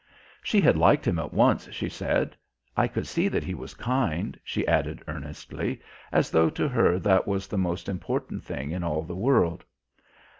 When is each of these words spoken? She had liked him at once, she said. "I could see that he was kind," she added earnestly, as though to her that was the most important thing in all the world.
She 0.41 0.61
had 0.61 0.77
liked 0.79 1.05
him 1.07 1.19
at 1.19 1.31
once, 1.31 1.71
she 1.71 1.87
said. 1.87 2.35
"I 2.75 2.87
could 2.87 3.05
see 3.05 3.27
that 3.27 3.43
he 3.43 3.53
was 3.53 3.75
kind," 3.75 4.35
she 4.43 4.67
added 4.67 5.03
earnestly, 5.07 5.79
as 6.11 6.31
though 6.31 6.49
to 6.49 6.67
her 6.67 6.97
that 6.97 7.27
was 7.27 7.45
the 7.47 7.59
most 7.59 7.87
important 7.87 8.43
thing 8.43 8.71
in 8.71 8.83
all 8.83 9.03
the 9.03 9.13
world. 9.15 9.63